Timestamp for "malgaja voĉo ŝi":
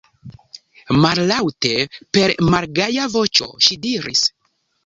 2.55-3.79